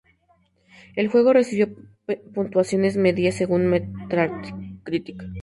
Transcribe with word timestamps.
El 0.95 1.09
juego 1.09 1.31
recibió 1.31 1.67
"puntuaciones" 2.33 2.97
medias 2.97 3.35
según 3.35 3.67
Metacritic. 3.67 5.23